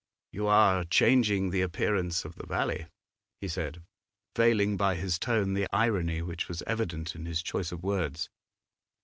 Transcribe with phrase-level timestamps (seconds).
[0.31, 2.87] 'You are changing the appearance of the valley,'
[3.39, 3.83] he said,
[4.35, 8.27] veiling by his tone the irony which was evident in his choice of words.